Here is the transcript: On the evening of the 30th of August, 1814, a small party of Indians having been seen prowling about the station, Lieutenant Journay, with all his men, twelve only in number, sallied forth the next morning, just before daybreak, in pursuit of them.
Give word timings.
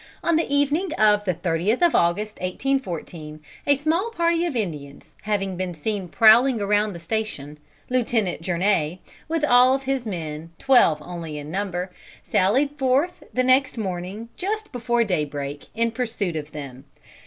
On 0.23 0.35
the 0.35 0.51
evening 0.51 0.91
of 0.93 1.25
the 1.25 1.33
30th 1.35 1.83
of 1.83 1.93
August, 1.93 2.37
1814, 2.37 3.39
a 3.67 3.75
small 3.75 4.09
party 4.09 4.45
of 4.47 4.55
Indians 4.55 5.15
having 5.25 5.57
been 5.57 5.75
seen 5.75 6.07
prowling 6.07 6.59
about 6.59 6.93
the 6.93 6.99
station, 6.99 7.59
Lieutenant 7.87 8.41
Journay, 8.41 8.97
with 9.27 9.43
all 9.45 9.77
his 9.77 10.07
men, 10.07 10.49
twelve 10.57 11.03
only 11.03 11.37
in 11.37 11.51
number, 11.51 11.91
sallied 12.23 12.79
forth 12.79 13.21
the 13.31 13.43
next 13.43 13.77
morning, 13.77 14.29
just 14.35 14.71
before 14.71 15.03
daybreak, 15.03 15.67
in 15.75 15.91
pursuit 15.91 16.35
of 16.35 16.51
them. 16.51 16.85